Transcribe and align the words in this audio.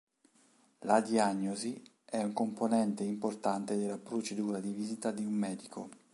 La 0.79 0.99
diagnosi 0.99 1.79
è 2.03 2.17
una 2.23 2.33
componente 2.33 3.03
importante 3.03 3.77
della 3.77 3.99
procedura 3.99 4.59
di 4.59 4.71
visita 4.73 5.11
di 5.11 5.23
un 5.25 5.33
medico. 5.33 5.89